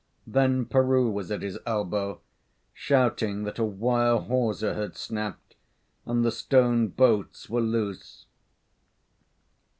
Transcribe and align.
Then 0.25 0.65
Peroo 0.65 1.11
was 1.11 1.29
at 1.29 1.43
his 1.43 1.59
elbow, 1.63 2.21
shouting 2.73 3.43
that 3.43 3.59
a 3.59 3.63
wire 3.63 4.17
hawser 4.17 4.73
had 4.73 4.97
snapped 4.97 5.55
and 6.07 6.25
the 6.25 6.31
stone 6.31 6.87
boats 6.87 7.51
were 7.51 7.61
loose. 7.61 8.25